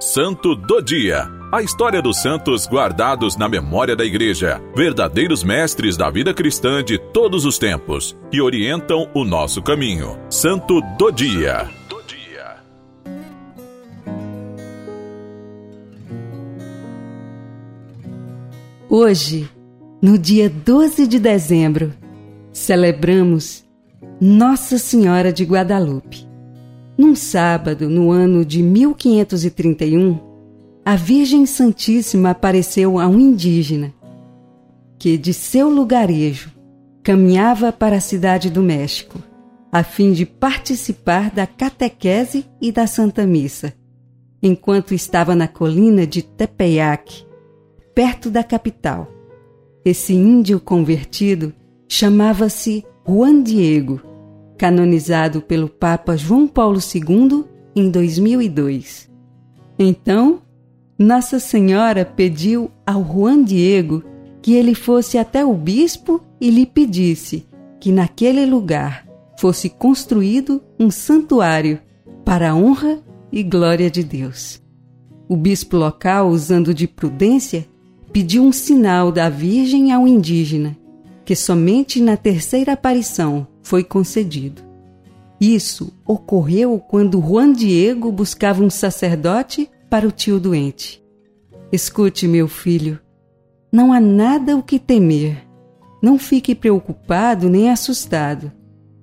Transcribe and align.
Santo 0.00 0.54
do 0.54 0.80
Dia. 0.80 1.28
A 1.50 1.60
história 1.60 2.00
dos 2.00 2.22
santos 2.22 2.68
guardados 2.68 3.36
na 3.36 3.48
memória 3.48 3.96
da 3.96 4.04
Igreja, 4.04 4.62
verdadeiros 4.72 5.42
mestres 5.42 5.96
da 5.96 6.08
vida 6.08 6.32
cristã 6.32 6.84
de 6.84 6.98
todos 6.98 7.44
os 7.44 7.58
tempos, 7.58 8.16
que 8.30 8.40
orientam 8.40 9.10
o 9.12 9.24
nosso 9.24 9.60
caminho. 9.60 10.16
Santo 10.30 10.80
do 10.96 11.10
Dia. 11.10 11.68
Hoje, 18.88 19.50
no 20.00 20.16
dia 20.16 20.48
12 20.48 21.08
de 21.08 21.18
dezembro, 21.18 21.92
celebramos 22.52 23.64
Nossa 24.20 24.78
Senhora 24.78 25.32
de 25.32 25.42
Guadalupe. 25.42 26.27
Num 26.98 27.14
sábado, 27.14 27.88
no 27.88 28.10
ano 28.10 28.44
de 28.44 28.60
1531, 28.60 30.18
a 30.84 30.96
Virgem 30.96 31.46
Santíssima 31.46 32.30
apareceu 32.30 32.98
a 32.98 33.06
um 33.06 33.20
indígena 33.20 33.94
que, 34.98 35.16
de 35.16 35.32
seu 35.32 35.68
lugarejo, 35.68 36.50
caminhava 37.04 37.70
para 37.70 37.98
a 37.98 38.00
cidade 38.00 38.50
do 38.50 38.60
México, 38.64 39.22
a 39.70 39.84
fim 39.84 40.10
de 40.10 40.26
participar 40.26 41.30
da 41.30 41.46
catequese 41.46 42.44
e 42.60 42.72
da 42.72 42.88
Santa 42.88 43.24
Missa, 43.24 43.72
enquanto 44.42 44.92
estava 44.92 45.36
na 45.36 45.46
colina 45.46 46.04
de 46.04 46.20
Tepeyac, 46.20 47.24
perto 47.94 48.28
da 48.28 48.42
capital. 48.42 49.06
Esse 49.84 50.14
índio 50.14 50.58
convertido 50.58 51.54
chamava-se 51.88 52.84
Juan 53.06 53.40
Diego 53.40 54.07
canonizado 54.58 55.40
pelo 55.40 55.68
Papa 55.68 56.16
João 56.16 56.48
Paulo 56.48 56.78
II 56.78 57.44
em 57.74 57.88
2002. 57.90 59.08
Então, 59.78 60.42
Nossa 60.98 61.38
Senhora 61.38 62.04
pediu 62.04 62.70
ao 62.84 63.04
Juan 63.04 63.44
Diego 63.44 64.02
que 64.42 64.54
ele 64.54 64.74
fosse 64.74 65.16
até 65.16 65.44
o 65.44 65.54
bispo 65.54 66.20
e 66.40 66.50
lhe 66.50 66.66
pedisse 66.66 67.46
que 67.78 67.92
naquele 67.92 68.44
lugar 68.44 69.06
fosse 69.38 69.70
construído 69.70 70.60
um 70.78 70.90
santuário 70.90 71.78
para 72.24 72.50
a 72.50 72.54
honra 72.56 73.00
e 73.30 73.42
glória 73.42 73.88
de 73.88 74.02
Deus. 74.02 74.60
O 75.28 75.36
bispo 75.36 75.76
local, 75.76 76.28
usando 76.28 76.74
de 76.74 76.88
prudência, 76.88 77.66
pediu 78.12 78.42
um 78.42 78.50
sinal 78.50 79.12
da 79.12 79.28
Virgem 79.28 79.92
ao 79.92 80.08
indígena, 80.08 80.76
que 81.28 81.36
somente 81.36 82.00
na 82.00 82.16
terceira 82.16 82.72
aparição 82.72 83.46
foi 83.62 83.84
concedido. 83.84 84.62
Isso 85.38 85.92
ocorreu 86.06 86.78
quando 86.78 87.20
Juan 87.20 87.52
Diego 87.52 88.10
buscava 88.10 88.64
um 88.64 88.70
sacerdote 88.70 89.70
para 89.90 90.08
o 90.08 90.10
tio 90.10 90.40
doente. 90.40 91.04
Escute, 91.70 92.26
meu 92.26 92.48
filho, 92.48 92.98
não 93.70 93.92
há 93.92 94.00
nada 94.00 94.56
o 94.56 94.62
que 94.62 94.78
temer. 94.78 95.46
Não 96.00 96.18
fique 96.18 96.54
preocupado 96.54 97.50
nem 97.50 97.70
assustado. 97.70 98.50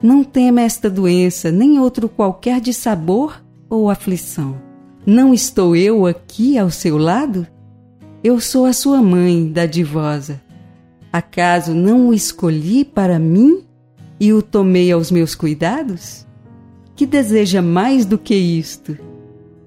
Não 0.00 0.22
tema 0.22 0.60
esta 0.60 0.88
doença, 0.88 1.50
nem 1.50 1.80
outro 1.80 2.08
qualquer 2.08 2.60
de 2.60 2.72
sabor 2.72 3.42
ou 3.68 3.90
aflição. 3.90 4.62
Não 5.04 5.34
estou 5.34 5.74
eu 5.74 6.06
aqui 6.06 6.56
ao 6.56 6.70
seu 6.70 6.96
lado? 6.98 7.48
Eu 8.22 8.38
sou 8.38 8.64
a 8.64 8.72
sua 8.72 9.02
mãe, 9.02 9.50
dadivosa. 9.50 10.40
Acaso 11.12 11.74
não 11.74 12.08
o 12.08 12.14
escolhi 12.14 12.86
para 12.86 13.18
mim 13.18 13.62
e 14.18 14.32
o 14.32 14.40
tomei 14.40 14.90
aos 14.90 15.10
meus 15.10 15.34
cuidados? 15.34 16.26
Que 16.96 17.04
deseja 17.04 17.60
mais 17.60 18.06
do 18.06 18.16
que 18.16 18.34
isto? 18.34 18.96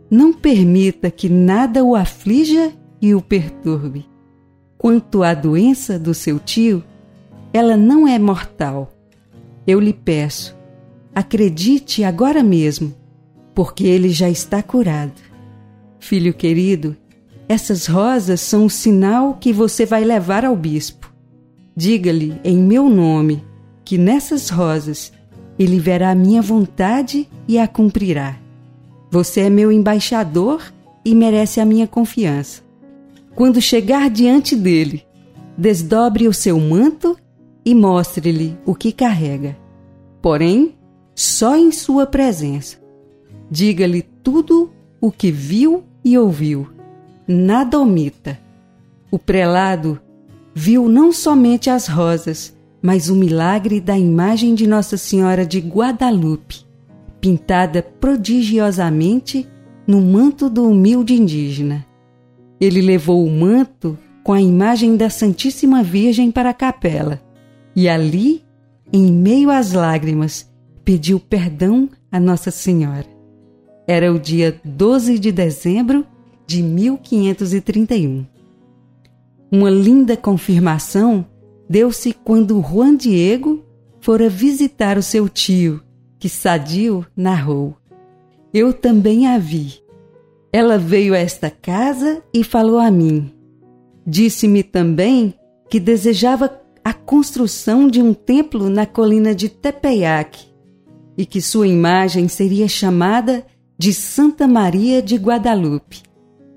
Não 0.09 0.33
permita 0.33 1.11
que 1.11 1.29
nada 1.29 1.83
o 1.83 1.95
aflija 1.95 2.73
e 2.99 3.13
o 3.13 3.21
perturbe. 3.21 4.07
Quanto 4.75 5.21
à 5.21 5.35
doença 5.35 5.99
do 5.99 6.15
seu 6.15 6.39
tio, 6.39 6.83
ela 7.53 7.77
não 7.77 8.07
é 8.07 8.17
mortal. 8.17 8.91
Eu 9.67 9.79
lhe 9.79 9.93
peço, 9.93 10.55
acredite 11.13 12.03
agora 12.03 12.41
mesmo, 12.41 12.93
porque 13.53 13.85
ele 13.85 14.09
já 14.09 14.29
está 14.29 14.63
curado. 14.63 15.21
Filho 15.99 16.33
querido, 16.33 16.95
essas 17.47 17.85
rosas 17.85 18.41
são 18.41 18.65
o 18.65 18.69
sinal 18.69 19.35
que 19.35 19.53
você 19.53 19.85
vai 19.85 20.03
levar 20.03 20.43
ao 20.43 20.55
bispo. 20.55 21.04
Diga-lhe 21.75 22.39
em 22.43 22.57
meu 22.57 22.89
nome 22.89 23.43
que 23.83 23.97
nessas 23.97 24.49
rosas 24.49 25.11
ele 25.59 25.79
verá 25.79 26.11
a 26.11 26.15
minha 26.15 26.41
vontade 26.41 27.29
e 27.47 27.59
a 27.59 27.67
cumprirá. 27.67 28.37
Você 29.11 29.41
é 29.41 29.49
meu 29.49 29.71
embaixador 29.71 30.73
e 31.03 31.13
merece 31.13 31.59
a 31.59 31.65
minha 31.65 31.87
confiança. 31.87 32.63
Quando 33.35 33.61
chegar 33.61 34.09
diante 34.09 34.55
dele, 34.55 35.03
desdobre 35.57 36.27
o 36.27 36.33
seu 36.33 36.59
manto 36.59 37.17
e 37.65 37.75
mostre-lhe 37.75 38.57
o 38.65 38.73
que 38.73 38.91
carrega. 38.91 39.57
Porém, 40.21 40.75
só 41.13 41.57
em 41.57 41.71
sua 41.71 42.05
presença. 42.05 42.77
Diga-lhe 43.51 44.01
tudo 44.01 44.71
o 44.99 45.11
que 45.11 45.31
viu 45.31 45.83
e 46.03 46.17
ouviu. 46.17 46.67
Nada 47.27 47.79
omita. 47.79 48.39
O 49.11 49.19
prelado 49.19 49.99
viu 50.57 50.87
não 50.87 51.11
somente 51.11 51.69
as 51.69 51.85
rosas, 51.85 52.55
mas 52.81 53.09
o 53.09 53.15
milagre 53.15 53.81
da 53.81 53.97
imagem 53.97 54.55
de 54.55 54.65
Nossa 54.65 54.95
Senhora 54.95 55.45
de 55.45 55.59
Guadalupe, 55.59 56.65
pintada 57.19 57.83
prodigiosamente 57.83 59.45
no 59.85 59.99
manto 59.99 60.49
do 60.49 60.69
humilde 60.69 61.13
indígena. 61.13 61.85
Ele 62.59 62.81
levou 62.81 63.25
o 63.25 63.29
manto 63.29 63.97
com 64.23 64.31
a 64.31 64.41
imagem 64.41 64.95
da 64.95 65.09
Santíssima 65.09 65.83
Virgem 65.83 66.31
para 66.31 66.51
a 66.51 66.53
capela 66.53 67.21
e 67.75 67.89
ali, 67.89 68.41
em 68.93 69.11
meio 69.11 69.51
às 69.51 69.73
lágrimas, 69.73 70.49
pediu 70.85 71.19
perdão 71.19 71.89
a 72.09 72.19
Nossa 72.19 72.49
Senhora. 72.49 73.07
Era 73.85 74.11
o 74.13 74.17
dia 74.17 74.59
12 74.63 75.19
de 75.19 75.31
dezembro 75.33 76.05
de 76.47 76.63
1531. 76.63 78.34
Uma 79.51 79.69
linda 79.69 80.17
confirmação 80.17 81.25
deu-se 81.69 82.13
quando 82.13 82.61
Juan 82.61 82.95
Diego 82.95 83.63
fora 83.99 84.29
visitar 84.29 84.97
o 84.97 85.03
seu 85.03 85.27
tio, 85.27 85.81
que 86.19 86.29
sadio 86.29 87.05
narrou. 87.15 87.75
Eu 88.53 88.71
também 88.71 89.27
a 89.27 89.37
vi. 89.37 89.79
Ela 90.51 90.77
veio 90.77 91.13
a 91.13 91.17
esta 91.17 91.49
casa 91.49 92.23
e 92.33 92.43
falou 92.43 92.79
a 92.79 92.89
mim. 92.89 93.31
Disse-me 94.05 94.63
também 94.63 95.33
que 95.69 95.79
desejava 95.79 96.61
a 96.83 96.93
construção 96.93 97.87
de 97.87 98.01
um 98.01 98.13
templo 98.13 98.69
na 98.69 98.85
colina 98.85 99.33
de 99.33 99.49
Tepeyac 99.49 100.39
e 101.17 101.25
que 101.25 101.41
sua 101.41 101.67
imagem 101.67 102.27
seria 102.27 102.67
chamada 102.67 103.45
de 103.77 103.93
Santa 103.93 104.47
Maria 104.47 105.01
de 105.01 105.15
Guadalupe, 105.15 106.03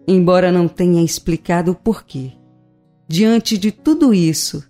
embora 0.07 0.53
não 0.53 0.69
tenha 0.69 1.03
explicado 1.03 1.73
o 1.73 1.75
porquê. 1.75 2.38
Diante 3.11 3.57
de 3.57 3.73
tudo 3.73 4.13
isso, 4.13 4.63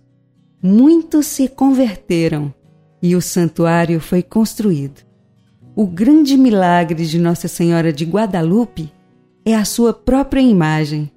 muitos 0.63 1.25
se 1.25 1.49
converteram 1.49 2.53
e 3.01 3.13
o 3.13 3.21
santuário 3.21 3.99
foi 3.99 4.23
construído. 4.23 5.01
O 5.75 5.85
grande 5.85 6.37
milagre 6.37 7.05
de 7.05 7.19
Nossa 7.19 7.49
Senhora 7.49 7.91
de 7.91 8.05
Guadalupe 8.05 8.91
é 9.45 9.55
a 9.55 9.65
sua 9.65 9.93
própria 9.93 10.39
imagem. 10.39 11.11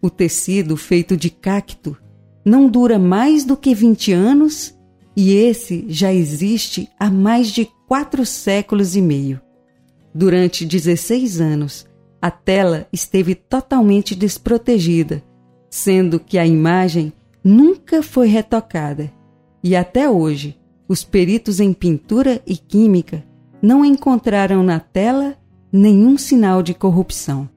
O 0.00 0.08
tecido 0.08 0.76
feito 0.76 1.16
de 1.16 1.30
cacto 1.30 1.96
não 2.44 2.68
dura 2.68 2.96
mais 2.96 3.44
do 3.44 3.56
que 3.56 3.74
20 3.74 4.12
anos 4.12 4.72
e 5.16 5.34
esse 5.34 5.84
já 5.88 6.14
existe 6.14 6.88
há 6.96 7.10
mais 7.10 7.48
de 7.48 7.68
quatro 7.88 8.24
séculos 8.24 8.94
e 8.94 9.02
meio. 9.02 9.40
Durante 10.14 10.64
16 10.64 11.40
anos, 11.40 11.86
a 12.22 12.30
tela 12.30 12.86
esteve 12.92 13.34
totalmente 13.34 14.14
desprotegida, 14.14 15.24
sendo 15.70 16.18
que 16.18 16.38
a 16.38 16.46
imagem 16.46 17.12
nunca 17.44 18.02
foi 18.02 18.28
retocada 18.28 19.12
e 19.62 19.74
até 19.74 20.08
hoje 20.08 20.58
os 20.88 21.04
peritos 21.04 21.60
em 21.60 21.72
pintura 21.72 22.40
e 22.46 22.56
química 22.56 23.24
não 23.60 23.84
encontraram 23.84 24.62
na 24.62 24.80
tela 24.80 25.36
nenhum 25.70 26.16
sinal 26.16 26.62
de 26.62 26.72
corrupção. 26.72 27.48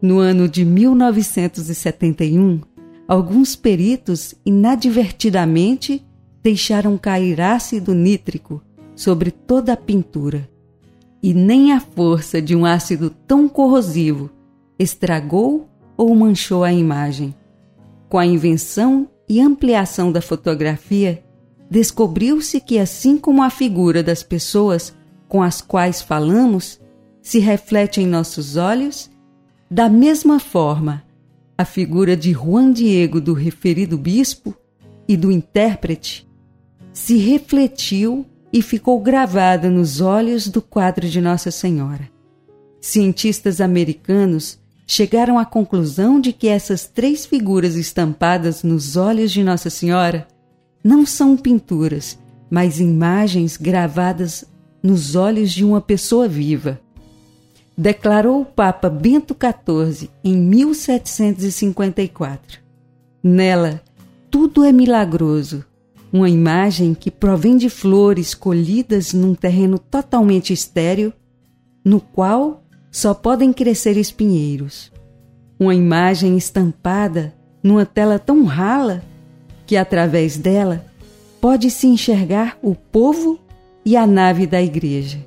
No 0.00 0.18
ano 0.18 0.48
de 0.48 0.64
1971, 0.64 2.60
alguns 3.06 3.54
peritos 3.54 4.34
inadvertidamente 4.44 6.04
deixaram 6.42 6.98
cair 6.98 7.40
ácido 7.40 7.94
nítrico 7.94 8.62
sobre 8.94 9.30
toda 9.30 9.72
a 9.72 9.76
pintura. 9.76 10.48
E 11.22 11.32
nem 11.34 11.72
a 11.72 11.80
força 11.80 12.40
de 12.40 12.54
um 12.54 12.64
ácido 12.64 13.10
tão 13.10 13.48
corrosivo 13.48 14.30
estragou 14.78 15.68
ou 15.96 16.14
manchou 16.14 16.64
a 16.64 16.72
imagem. 16.72 17.34
Com 18.08 18.18
a 18.18 18.26
invenção 18.26 19.08
e 19.28 19.40
ampliação 19.40 20.12
da 20.12 20.20
fotografia, 20.20 21.24
descobriu-se 21.70 22.60
que, 22.60 22.78
assim 22.78 23.18
como 23.18 23.42
a 23.42 23.50
figura 23.50 24.02
das 24.02 24.22
pessoas 24.22 24.94
com 25.28 25.42
as 25.42 25.60
quais 25.60 26.00
falamos 26.00 26.80
se 27.20 27.38
reflete 27.38 28.00
em 28.00 28.06
nossos 28.06 28.56
olhos, 28.56 29.10
Da 29.68 29.88
mesma 29.88 30.38
forma, 30.38 31.02
a 31.58 31.64
figura 31.64 32.16
de 32.16 32.32
Juan 32.32 32.72
Diego 32.72 33.20
do 33.20 33.32
referido 33.32 33.98
bispo 33.98 34.54
e 35.08 35.16
do 35.16 35.32
intérprete 35.32 36.24
se 36.92 37.16
refletiu 37.16 38.24
e 38.52 38.62
ficou 38.62 39.00
gravada 39.00 39.68
nos 39.68 40.00
olhos 40.00 40.46
do 40.46 40.62
quadro 40.62 41.08
de 41.08 41.20
Nossa 41.20 41.50
Senhora. 41.50 42.08
Cientistas 42.80 43.60
americanos 43.60 44.60
chegaram 44.86 45.38
à 45.38 45.44
conclusão 45.44 46.18
de 46.20 46.32
que 46.32 46.46
essas 46.46 46.86
três 46.86 47.26
figuras 47.26 47.74
estampadas 47.74 48.62
nos 48.62 48.96
olhos 48.96 49.32
de 49.32 49.42
Nossa 49.42 49.68
Senhora 49.68 50.28
não 50.82 51.04
são 51.04 51.36
pinturas, 51.36 52.16
mas 52.48 52.78
imagens 52.78 53.56
gravadas 53.56 54.44
nos 54.80 55.16
olhos 55.16 55.52
de 55.52 55.64
uma 55.64 55.80
pessoa 55.80 56.28
viva. 56.28 56.80
Declarou 57.76 58.42
o 58.42 58.46
Papa 58.46 58.88
Bento 58.88 59.36
XIV 59.36 60.08
em 60.22 60.36
1754. 60.36 62.60
Nela, 63.22 63.82
tudo 64.30 64.64
é 64.64 64.70
milagroso. 64.70 65.64
Uma 66.12 66.30
imagem 66.30 66.94
que 66.94 67.10
provém 67.10 67.56
de 67.56 67.68
flores 67.68 68.32
colhidas 68.32 69.12
num 69.12 69.34
terreno 69.34 69.76
totalmente 69.78 70.52
estéril, 70.52 71.12
no 71.84 72.00
qual 72.00 72.62
só 72.90 73.14
podem 73.14 73.52
crescer 73.52 73.96
espinheiros. 73.96 74.90
Uma 75.58 75.74
imagem 75.74 76.36
estampada 76.36 77.34
numa 77.62 77.86
tela 77.86 78.18
tão 78.18 78.44
rala 78.44 79.02
que, 79.66 79.74
através 79.76 80.36
dela, 80.36 80.84
pode-se 81.40 81.86
enxergar 81.86 82.58
o 82.62 82.74
povo 82.74 83.38
e 83.84 83.96
a 83.96 84.06
nave 84.06 84.46
da 84.46 84.62
igreja. 84.62 85.18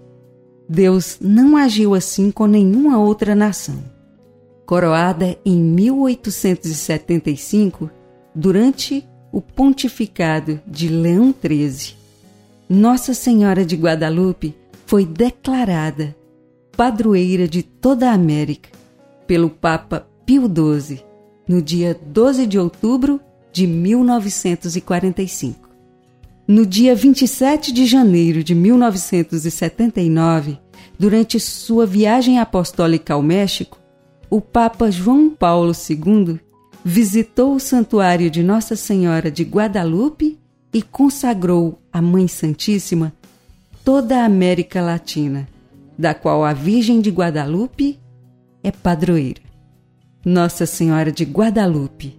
Deus 0.67 1.17
não 1.19 1.57
agiu 1.57 1.95
assim 1.95 2.31
com 2.31 2.45
nenhuma 2.45 2.99
outra 2.99 3.33
nação. 3.33 3.79
Coroada 4.65 5.37
em 5.43 5.57
1875, 5.57 7.89
durante 8.35 9.03
o 9.31 9.41
pontificado 9.41 10.59
de 10.67 10.87
Leão 10.87 11.33
XIII, 11.33 11.95
Nossa 12.69 13.13
Senhora 13.13 13.65
de 13.65 13.75
Guadalupe 13.75 14.55
foi 14.85 15.05
declarada 15.05 16.15
padroeira 16.79 17.45
de 17.45 17.61
toda 17.61 18.09
a 18.09 18.13
América 18.13 18.69
pelo 19.27 19.49
Papa 19.49 20.07
Pio 20.25 20.43
XII 20.43 21.03
no 21.45 21.61
dia 21.61 21.93
12 21.93 22.47
de 22.47 22.57
outubro 22.57 23.19
de 23.51 23.67
1945. 23.67 25.67
No 26.47 26.65
dia 26.65 26.95
27 26.95 27.73
de 27.73 27.85
janeiro 27.85 28.41
de 28.41 28.55
1979, 28.55 30.57
durante 30.97 31.37
sua 31.37 31.85
viagem 31.85 32.39
apostólica 32.39 33.13
ao 33.13 33.21
México, 33.21 33.77
o 34.29 34.39
Papa 34.39 34.89
João 34.89 35.31
Paulo 35.31 35.73
II 35.73 36.39
visitou 36.81 37.55
o 37.55 37.59
santuário 37.59 38.31
de 38.31 38.41
Nossa 38.41 38.77
Senhora 38.77 39.29
de 39.29 39.43
Guadalupe 39.43 40.39
e 40.73 40.81
consagrou 40.81 41.77
à 41.91 42.01
Mãe 42.01 42.29
Santíssima 42.29 43.11
toda 43.83 44.21
a 44.21 44.25
América 44.25 44.81
Latina 44.81 45.45
da 45.99 46.13
qual 46.13 46.45
a 46.45 46.53
Virgem 46.53 47.01
de 47.01 47.09
Guadalupe 47.11 47.99
é 48.63 48.71
padroeira. 48.71 49.41
Nossa 50.23 50.65
Senhora 50.65 51.11
de 51.11 51.25
Guadalupe, 51.25 52.17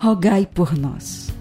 rogai 0.00 0.46
por 0.46 0.74
nós. 0.74 1.33